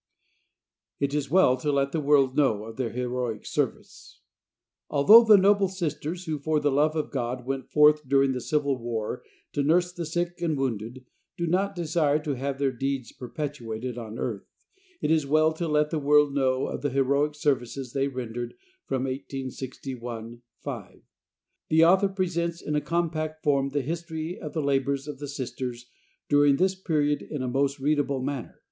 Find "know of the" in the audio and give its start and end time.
16.33-16.89